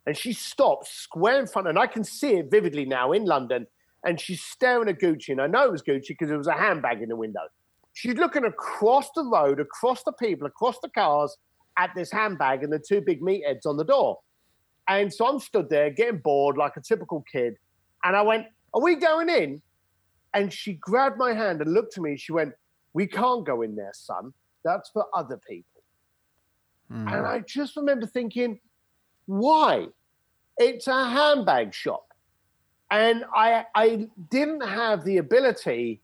[0.06, 3.66] And she stopped square in front, and I can see it vividly now in London.
[4.04, 6.52] And she's staring at Gucci, and I know it was Gucci because there was a
[6.52, 7.40] handbag in the window.
[7.94, 11.36] She's looking across the road, across the people, across the cars
[11.78, 14.18] at this handbag and the two big meatheads on the door.
[14.88, 17.54] And so I'm stood there getting bored like a typical kid.
[18.04, 19.62] And I went, Are we going in?
[20.34, 22.16] And she grabbed my hand and looked at me.
[22.16, 22.54] She went,
[22.94, 24.32] We can't go in there, son.
[24.64, 25.82] That's for other people.
[26.92, 27.12] Mm.
[27.12, 28.60] And I just remember thinking,
[29.26, 29.88] Why?
[30.56, 32.07] It's a handbag shop.
[32.90, 36.00] And I, I didn't have the ability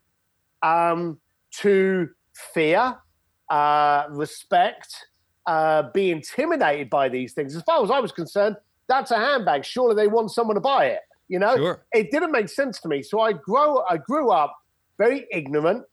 [0.63, 1.19] um,
[1.61, 2.11] to
[2.53, 2.99] fear,
[3.49, 5.07] uh, respect,
[5.47, 7.57] uh, be intimidated by these things.
[7.57, 8.57] As far as I was concerned,
[8.89, 9.65] that's a handbag.
[9.65, 11.01] Surely they want someone to buy it.
[11.29, 11.85] You know, sure.
[11.93, 13.03] it didn't make sense to me.
[13.03, 14.55] So I grow, I grew up
[14.99, 15.85] very ignorant.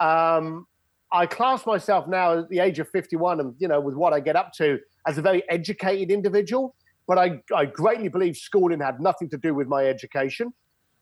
[0.00, 0.66] Um,
[1.12, 4.20] I class myself now at the age of 51, and you know, with what I
[4.20, 6.74] get up to, as a very educated individual.
[7.10, 10.54] But I, I greatly believe schooling had nothing to do with my education.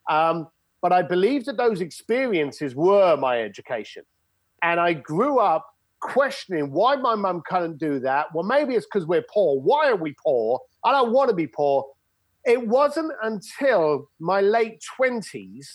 [0.08, 0.48] Um,
[0.80, 4.04] but I believe that those experiences were my education.
[4.62, 5.66] And I grew up
[6.00, 8.28] questioning why my mum couldn't do that.
[8.34, 9.60] Well, maybe it's because we're poor.
[9.60, 10.58] Why are we poor?
[10.82, 11.84] I don't want to be poor.
[12.46, 15.66] It wasn't until my late 20s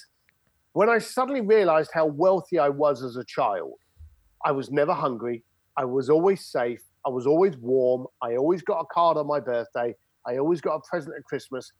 [0.71, 3.73] when I suddenly realized how wealthy I was as a child.
[4.43, 5.43] I was never hungry.
[5.77, 6.81] I was always safe.
[7.05, 8.07] I was always warm.
[8.19, 9.93] I always got a card on my birthday.
[10.27, 11.71] I always got a present at Christmas.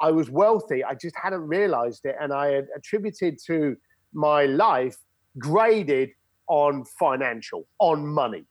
[0.00, 0.82] I was wealthy.
[0.84, 2.16] I just hadn't realized it.
[2.20, 3.76] And I had attributed to
[4.12, 4.96] my life
[5.38, 6.10] graded
[6.48, 8.44] on financial, on money.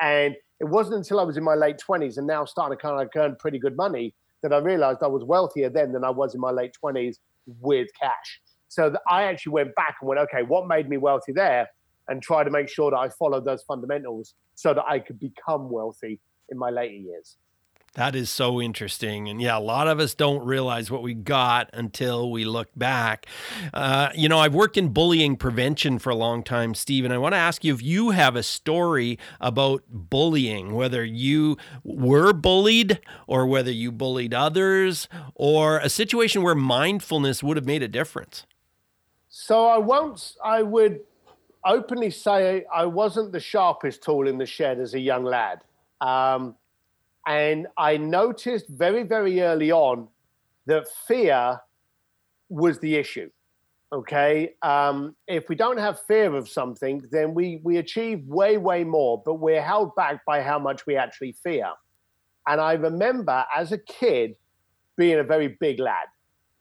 [0.00, 3.00] And it wasn't until I was in my late 20s and now starting to kind
[3.00, 6.34] of earn pretty good money that I realized I was wealthier then than I was
[6.34, 7.16] in my late 20s
[7.60, 8.40] with cash.
[8.68, 11.68] So I actually went back and went, okay, what made me wealthy there?
[12.08, 15.70] And try to make sure that I followed those fundamentals so that I could become
[15.70, 17.36] wealthy in my later years.
[17.96, 19.26] That is so interesting.
[19.26, 23.24] And yeah, a lot of us don't realize what we got until we look back.
[23.72, 27.16] Uh, you know, I've worked in bullying prevention for a long time, Steve, and I
[27.16, 33.00] want to ask you if you have a story about bullying, whether you were bullied
[33.26, 38.44] or whether you bullied others, or a situation where mindfulness would have made a difference.
[39.30, 41.00] So I won't, I would
[41.64, 45.62] openly say I wasn't the sharpest tool in the shed as a young lad.
[46.02, 46.56] Um,
[47.26, 50.08] and I noticed very, very early on
[50.66, 51.60] that fear
[52.48, 53.30] was the issue.
[53.92, 54.54] Okay.
[54.62, 59.22] Um, if we don't have fear of something, then we, we achieve way, way more,
[59.24, 61.70] but we're held back by how much we actually fear.
[62.48, 64.34] And I remember as a kid
[64.96, 66.06] being a very big lad.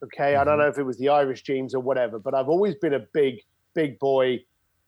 [0.03, 0.33] Okay.
[0.33, 0.41] Mm-hmm.
[0.41, 0.61] I don't mm-hmm.
[0.61, 3.39] know if it was the Irish genes or whatever, but I've always been a big,
[3.73, 4.39] big boy.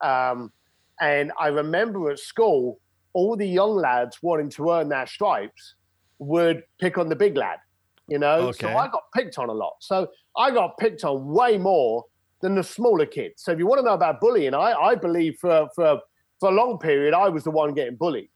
[0.02, 0.52] Um,
[1.00, 2.80] and I remember at school,
[3.14, 5.76] all the young lads wanting to earn their stripes
[6.20, 7.60] would pick on the big lad,
[8.08, 8.50] you know?
[8.50, 8.68] Okay.
[8.68, 9.76] So I got picked on a lot.
[9.80, 12.06] So I got picked on way more
[12.42, 13.44] than the smaller kids.
[13.44, 16.00] So if you want to know about bullying, I, I believe for, for,
[16.40, 18.30] for a long period, I was the one getting bullied.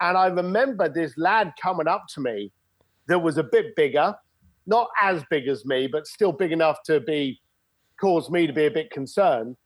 [0.00, 2.52] And I remember this lad coming up to me
[3.08, 4.14] that was a bit bigger,
[4.66, 7.40] not as big as me, but still big enough to be
[8.00, 9.56] cause me to be a bit concerned.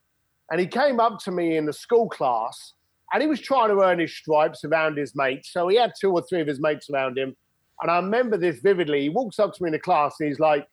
[0.51, 2.75] And he came up to me in the school class
[3.13, 5.53] and he was trying to earn his stripes around his mates.
[5.53, 7.37] So he had two or three of his mates around him.
[7.83, 9.03] And I remember this vividly.
[9.03, 10.67] He walks up to me in the class and he's like,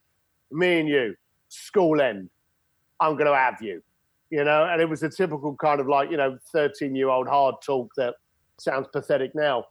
[0.51, 1.15] Me and you,
[1.49, 2.29] school end.
[2.99, 3.81] I'm going to have you.
[4.29, 7.27] You know, and it was a typical kind of like, you know, 13 year old
[7.27, 8.15] hard talk that
[8.59, 9.65] sounds pathetic now.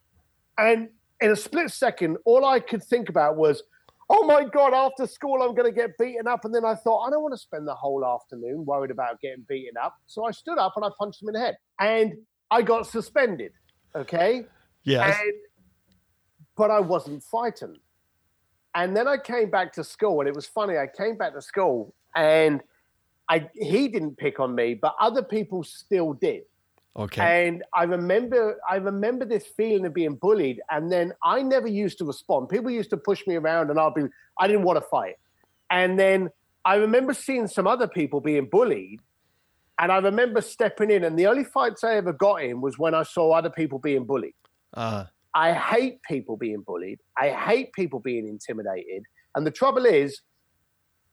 [0.59, 0.89] And
[1.21, 3.63] in a split second, all I could think about was,
[4.11, 6.45] oh my God, after school, I'm going to get beaten up.
[6.45, 9.45] And then I thought, I don't want to spend the whole afternoon worried about getting
[9.49, 9.95] beaten up.
[10.07, 11.57] So I stood up and I punched him in the head.
[11.79, 12.15] And
[12.51, 13.53] I got suspended.
[13.95, 14.45] Okay.
[14.85, 15.17] Yes.
[15.21, 15.33] And,
[16.57, 17.79] but I wasn't frightened.
[18.75, 20.77] And then I came back to school, and it was funny.
[20.77, 22.63] I came back to school, and
[23.29, 26.43] I he didn't pick on me, but other people still did.
[26.97, 27.49] Okay.
[27.49, 31.99] And I remember I remember this feeling of being bullied, and then I never used
[31.99, 32.49] to respond.
[32.49, 34.05] People used to push me around, and I'll be
[34.39, 35.17] I didn't want to fight.
[35.71, 36.31] And then
[36.65, 39.01] I remember seeing some other people being bullied,
[39.79, 42.95] and I remember stepping in, and the only fights I ever got in was when
[42.95, 44.35] I saw other people being bullied.
[44.75, 46.99] Uh, I hate people being bullied.
[47.17, 49.05] I hate people being intimidated.
[49.35, 50.21] And the trouble is,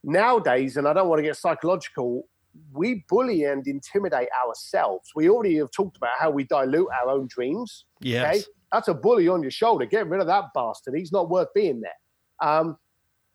[0.03, 2.27] nowadays, and I don't want to get psychological,
[2.73, 5.11] we bully and intimidate ourselves.
[5.15, 7.85] We already have talked about how we dilute our own dreams.
[7.99, 8.45] Yes.
[8.71, 9.85] That's a bully on your shoulder.
[9.85, 10.95] Get rid of that bastard.
[10.95, 12.49] He's not worth being there.
[12.49, 12.77] Um,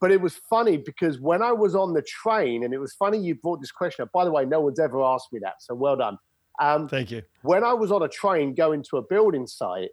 [0.00, 3.18] but it was funny because when I was on the train, and it was funny
[3.18, 4.12] you brought this question up.
[4.12, 6.18] By the way, no one's ever asked me that, so well done.
[6.58, 7.22] Um, Thank you.
[7.42, 9.90] when I was on a train going to a building site,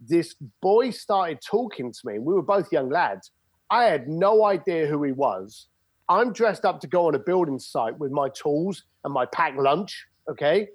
[0.00, 2.18] this boy started talking to me.
[2.18, 3.32] We were both young lads.
[3.70, 5.68] I had no idea who he was.
[6.08, 9.58] I'm dressed up to go on a building site with my tools and my packed
[9.58, 10.06] lunch.
[10.30, 10.68] Okay.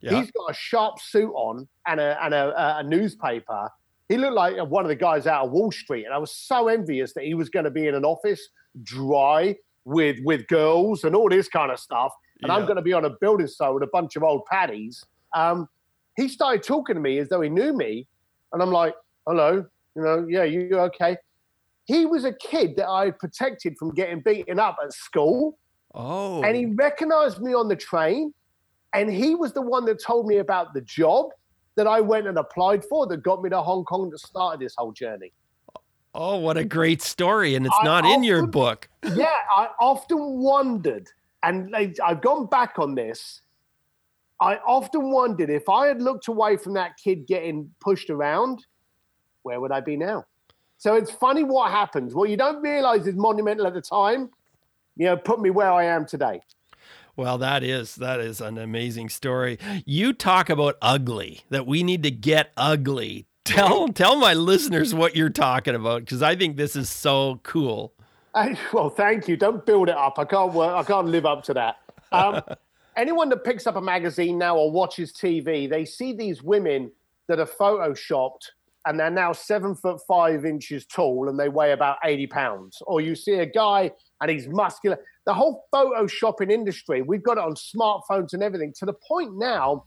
[0.00, 0.20] Yeah.
[0.20, 3.68] He's got a sharp suit on and a, and a, a newspaper.
[4.08, 6.04] He looked like one of the guys out of Wall Street.
[6.04, 8.48] And I was so envious that he was going to be in an office
[8.82, 12.12] dry with, with girls and all this kind of stuff.
[12.42, 15.04] And I'm going to be on a building site with a bunch of old paddies.
[15.34, 15.68] Um,
[16.16, 18.06] he started talking to me as though he knew me.
[18.52, 18.94] And I'm like,
[19.26, 21.16] hello, you know, yeah, you okay?
[21.84, 25.58] He was a kid that I protected from getting beaten up at school.
[25.94, 26.42] oh.
[26.42, 28.32] And he recognized me on the train.
[28.94, 31.30] And he was the one that told me about the job
[31.78, 34.74] that I went and applied for that got me to Hong Kong that started this
[34.76, 35.32] whole journey.
[36.12, 37.54] oh, what a great story.
[37.54, 38.88] And it's I not in your book.
[39.14, 41.06] yeah, I often wondered,
[41.44, 43.42] and I've gone back on this.
[44.40, 48.66] I often wondered if I had looked away from that kid getting pushed around,
[49.42, 50.26] where would I be now?
[50.78, 52.12] So it's funny what happens.
[52.12, 54.30] What you don't realize is monumental at the time,
[54.96, 56.40] you know, put me where I am today.
[57.18, 59.58] Well, that is that is an amazing story.
[59.84, 63.26] You talk about ugly, that we need to get ugly.
[63.44, 67.92] Tell tell my listeners what you're talking about because I think this is so cool.
[68.36, 69.36] I, well, thank you.
[69.36, 70.16] Don't build it up.
[70.20, 70.72] I can't work.
[70.72, 71.78] I can't live up to that.
[72.12, 72.40] Um,
[72.96, 76.92] anyone that picks up a magazine now or watches TV, they see these women
[77.26, 78.50] that are photoshopped
[78.88, 82.78] and they're now seven foot five inches tall and they weigh about 80 pounds.
[82.86, 84.98] Or you see a guy and he's muscular.
[85.26, 89.84] The whole photoshopping industry, we've got it on smartphones and everything to the point now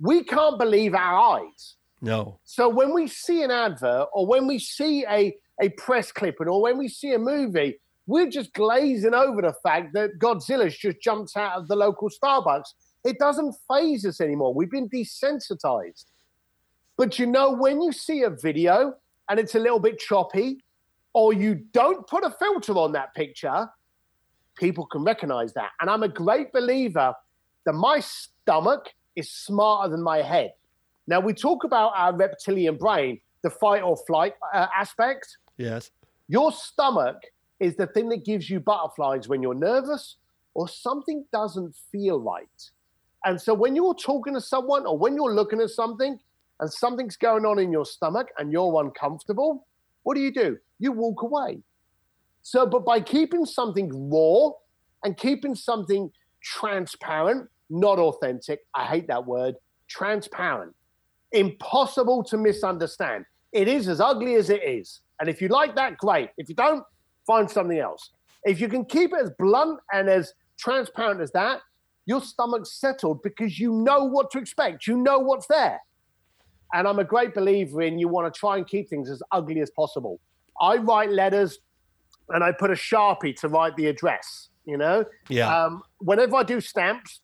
[0.00, 1.74] we can't believe our eyes.
[2.00, 2.38] No.
[2.44, 6.62] So when we see an advert or when we see a, a press clipping or
[6.62, 11.36] when we see a movie, we're just glazing over the fact that Godzilla's just jumped
[11.36, 12.72] out of the local Starbucks.
[13.04, 14.54] It doesn't phase us anymore.
[14.54, 16.04] We've been desensitized.
[16.98, 18.94] But you know, when you see a video
[19.30, 20.58] and it's a little bit choppy,
[21.14, 23.68] or you don't put a filter on that picture,
[24.56, 25.70] people can recognize that.
[25.80, 27.14] And I'm a great believer
[27.64, 30.52] that my stomach is smarter than my head.
[31.06, 35.38] Now, we talk about our reptilian brain, the fight or flight uh, aspect.
[35.56, 35.90] Yes.
[36.28, 37.16] Your stomach
[37.60, 40.16] is the thing that gives you butterflies when you're nervous
[40.54, 42.70] or something doesn't feel right.
[43.24, 46.18] And so when you're talking to someone or when you're looking at something
[46.60, 49.66] and something's going on in your stomach and you're uncomfortable,
[50.02, 50.58] what do you do?
[50.78, 51.58] You walk away.
[52.42, 54.50] So, but by keeping something raw
[55.04, 56.10] and keeping something
[56.42, 59.54] transparent, not authentic, I hate that word,
[59.88, 60.74] transparent,
[61.32, 63.24] impossible to misunderstand.
[63.52, 65.00] It is as ugly as it is.
[65.20, 66.30] And if you like that, great.
[66.38, 66.84] If you don't,
[67.26, 68.10] find something else.
[68.44, 71.60] If you can keep it as blunt and as transparent as that,
[72.06, 74.86] your stomach's settled because you know what to expect.
[74.86, 75.78] You know what's there.
[76.72, 79.60] And I'm a great believer in you want to try and keep things as ugly
[79.60, 80.20] as possible.
[80.60, 81.58] I write letters
[82.28, 85.04] and I put a Sharpie to write the address, you know?
[85.28, 85.64] Yeah.
[85.64, 87.20] Um, whenever I do stamps,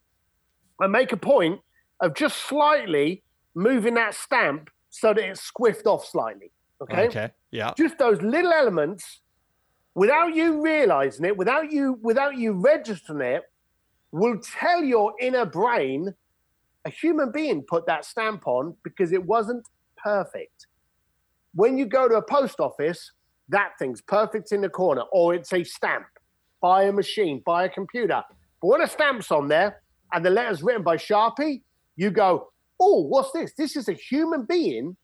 [0.81, 1.59] I make a point
[2.01, 6.51] of just slightly moving that stamp so that it's squiffed off slightly.
[6.81, 7.07] Okay.
[7.07, 7.31] okay.
[7.51, 7.73] Yeah.
[7.77, 9.21] Just those little elements,
[9.93, 13.43] without you realizing it, without you without you registering it,
[14.11, 16.13] will tell your inner brain
[16.85, 19.67] a human being put that stamp on because it wasn't
[19.97, 20.67] perfect.
[21.53, 23.11] When you go to a post office,
[23.49, 26.05] that thing's perfect in the corner, or it's a stamp
[26.61, 28.23] by a machine, by a computer.
[28.61, 29.81] But when a stamp's on there
[30.13, 31.61] and the letter's written by Sharpie,
[31.95, 33.53] you go, oh, what's this?
[33.57, 34.95] This is a human being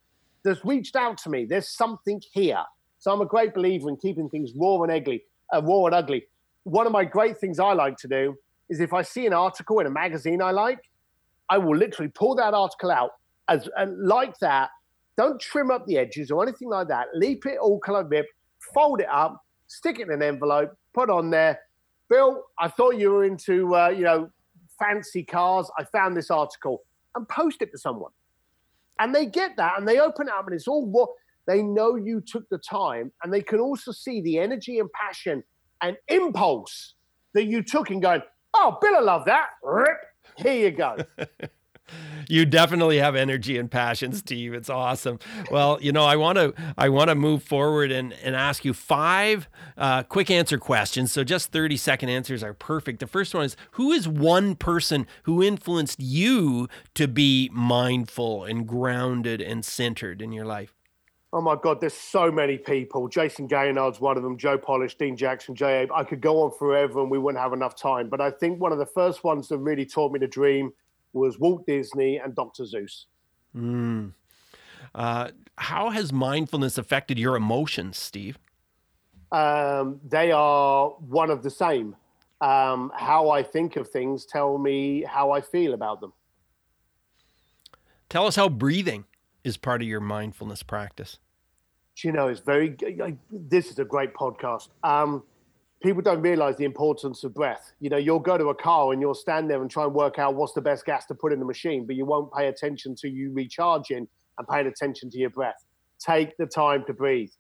[0.43, 1.45] that's reached out to me.
[1.45, 2.63] There's something here.
[2.99, 5.23] So I'm a great believer in keeping things raw and ugly.
[5.53, 6.25] Uh, raw and ugly.
[6.63, 8.35] One of my great things I like to do
[8.69, 10.79] is if I see an article in a magazine I like,
[11.51, 13.11] I will literally pull that article out
[13.49, 14.69] as and like that.
[15.17, 17.07] Don't trim up the edges or anything like that.
[17.13, 18.25] Leave it all color rip,
[18.73, 21.59] fold it up, stick it in an envelope, put on there.
[22.09, 24.31] Bill, I thought you were into uh, you know
[24.79, 25.69] fancy cars.
[25.77, 26.81] I found this article
[27.15, 28.11] and post it to someone.
[28.99, 31.09] And they get that and they open it up and it's all what
[31.47, 35.43] they know you took the time and they can also see the energy and passion
[35.81, 36.93] and impulse
[37.33, 38.21] that you took in going,
[38.53, 39.47] oh, Bill, I love that.
[39.63, 39.97] Rip,
[40.37, 40.97] here you go.
[42.27, 44.53] you definitely have energy and passion, Steve.
[44.53, 45.19] It's awesome.
[45.49, 48.73] Well, you know, I want to I want to move forward and and ask you
[48.73, 51.11] five uh, quick answer questions.
[51.11, 52.99] So just thirty second answers are perfect.
[52.99, 58.67] The first one is who is one person who influenced you to be mindful and
[58.67, 60.80] grounded and centered in your life?
[61.33, 63.07] Oh my God, there's so many people.
[63.07, 65.91] Jason Gaignard's one of them, Joe Polish, Dean Jackson, Jay Abe.
[65.93, 68.09] I could go on forever and we wouldn't have enough time.
[68.09, 70.73] But I think one of the first ones that really taught me to dream
[71.13, 72.63] was Walt Disney and Dr.
[72.63, 73.05] Seuss.
[73.55, 74.11] Mm.
[74.93, 78.37] Uh, how has mindfulness affected your emotions, Steve?
[79.31, 81.95] Um, they are one of the same.
[82.41, 86.11] Um, how I think of things tell me how I feel about them.
[88.09, 89.05] Tell us how breathing
[89.43, 91.19] is part of your mindfulness practice?
[92.03, 92.75] You know, it's very.
[93.29, 94.69] This is a great podcast.
[94.83, 95.23] Um,
[95.83, 97.73] people don't realize the importance of breath.
[97.79, 100.17] You know, you'll go to a car and you'll stand there and try and work
[100.19, 102.95] out what's the best gas to put in the machine, but you won't pay attention
[102.97, 105.65] to you recharging and paying attention to your breath.
[105.99, 107.31] Take the time to breathe.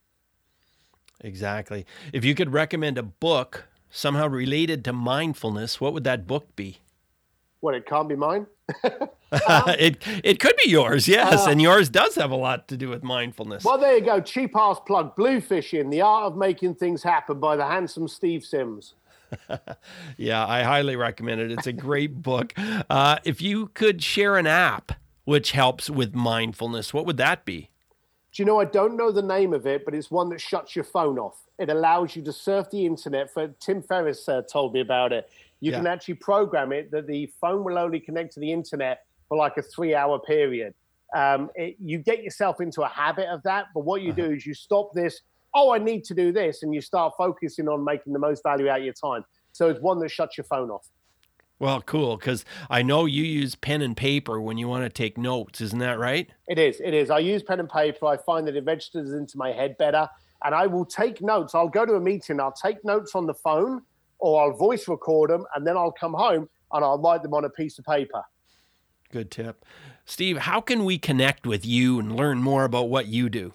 [1.21, 1.85] Exactly.
[2.13, 6.79] If you could recommend a book somehow related to mindfulness, what would that book be?
[7.61, 8.47] What, it can't be mine?
[9.31, 12.89] it it could be yours, yes, uh, and yours does have a lot to do
[12.89, 13.63] with mindfulness.
[13.63, 14.19] Well, there you go.
[14.19, 15.15] Cheap ass plug.
[15.15, 18.95] Bluefishing: The Art of Making Things Happen by the handsome Steve Sims.
[20.17, 21.51] yeah, I highly recommend it.
[21.51, 22.53] It's a great book.
[22.89, 24.93] Uh, if you could share an app
[25.23, 27.69] which helps with mindfulness, what would that be?
[28.33, 28.59] Do you know?
[28.59, 31.37] I don't know the name of it, but it's one that shuts your phone off.
[31.59, 33.31] It allows you to surf the internet.
[33.31, 35.29] For Tim Ferriss uh, told me about it.
[35.61, 35.77] You yeah.
[35.77, 39.57] can actually program it that the phone will only connect to the internet for like
[39.57, 40.73] a three hour period.
[41.15, 44.27] Um, it, you get yourself into a habit of that, but what you uh-huh.
[44.27, 45.21] do is you stop this.
[45.53, 48.69] Oh, I need to do this, and you start focusing on making the most value
[48.69, 49.23] out of your time.
[49.51, 50.87] So it's one that shuts your phone off.
[51.59, 55.15] Well, cool, because I know you use pen and paper when you want to take
[55.15, 55.61] notes.
[55.61, 56.27] Isn't that right?
[56.47, 56.81] It is.
[56.83, 57.11] It is.
[57.11, 58.07] I use pen and paper.
[58.07, 60.09] I find that it registers into my head better,
[60.43, 61.53] and I will take notes.
[61.53, 62.39] I'll go to a meeting.
[62.39, 63.83] I'll take notes on the phone,
[64.21, 67.43] or I'll voice record them, and then I'll come home and I'll write them on
[67.43, 68.23] a piece of paper.
[69.11, 69.65] Good tip.
[70.05, 73.53] Steve, how can we connect with you and learn more about what you do?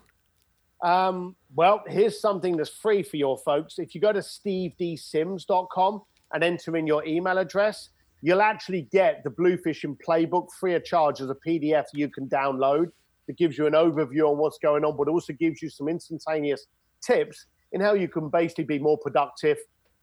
[0.83, 3.79] Um, well, here's something that's free for your folks.
[3.79, 6.03] If you go to stevedsims.com
[6.33, 7.89] and enter in your email address,
[8.21, 12.87] you'll actually get the Bluefishing Playbook free of charge as a PDF you can download
[13.27, 16.67] that gives you an overview on what's going on, but also gives you some instantaneous
[17.01, 19.57] tips in how you can basically be more productive,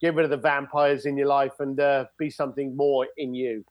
[0.03, 3.63] get rid of the vampires in your life, and uh, be something more in you.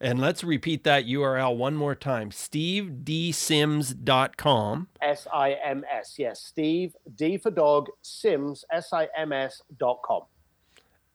[0.00, 4.88] And let's repeat that URL one more time stevedsims.com.
[5.00, 6.14] S I M S.
[6.18, 6.42] Yes.
[6.42, 10.22] Steve, D for dog, Sims, S I M S.com.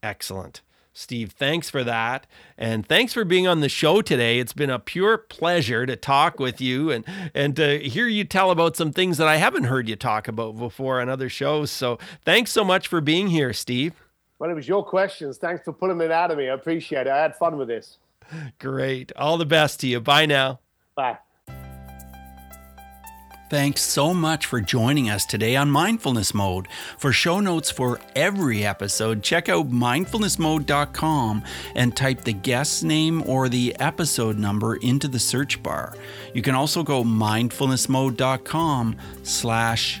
[0.02, 0.62] Excellent.
[0.92, 2.26] Steve, thanks for that.
[2.58, 4.40] And thanks for being on the show today.
[4.40, 8.50] It's been a pure pleasure to talk with you and, and to hear you tell
[8.50, 11.70] about some things that I haven't heard you talk about before on other shows.
[11.70, 13.94] So thanks so much for being here, Steve.
[14.40, 15.36] Well, it was your questions.
[15.36, 16.48] Thanks for pulling it out of me.
[16.48, 17.10] I appreciate it.
[17.10, 17.98] I had fun with this.
[18.58, 19.12] Great.
[19.14, 20.00] All the best to you.
[20.00, 20.60] Bye now.
[20.94, 21.18] Bye.
[23.50, 26.68] Thanks so much for joining us today on Mindfulness Mode.
[26.96, 31.42] For show notes for every episode, check out mindfulnessmode.com
[31.74, 35.96] and type the guest's name or the episode number into the search bar.
[36.32, 40.00] You can also go mindfulnessmode.com slash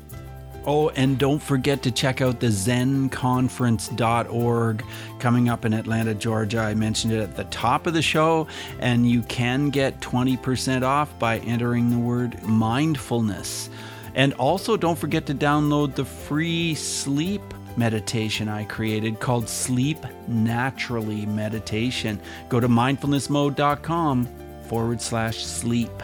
[0.65, 4.85] Oh, and don't forget to check out the zenconference.org
[5.19, 6.59] coming up in Atlanta, Georgia.
[6.59, 8.47] I mentioned it at the top of the show,
[8.79, 13.71] and you can get 20% off by entering the word mindfulness.
[14.13, 17.41] And also, don't forget to download the free sleep
[17.75, 19.97] meditation I created called Sleep
[20.27, 22.21] Naturally Meditation.
[22.49, 24.29] Go to mindfulnessmode.com
[24.67, 26.03] forward slash sleep.